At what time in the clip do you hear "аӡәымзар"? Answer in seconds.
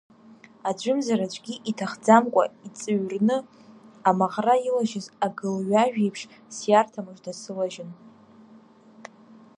0.69-1.19